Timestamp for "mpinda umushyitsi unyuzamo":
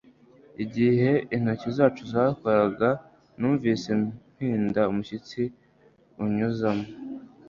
4.35-6.85